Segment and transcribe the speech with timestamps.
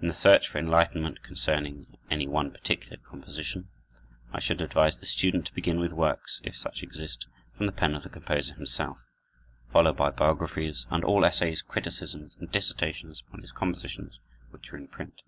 [0.00, 3.68] In the search for enlightenment concerning any one particular composition,
[4.32, 7.94] I should advise the student to begin with works, if such exist, from the pen
[7.94, 8.98] of the composer himself,
[9.72, 14.18] followed by biographies and all essays, criticisms, and dissertations upon his compositions
[14.50, 15.22] which are in print.